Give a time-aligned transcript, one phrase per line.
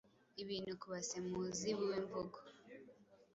[0.43, 2.37] ibintu Kubasemuzi bubuimvugo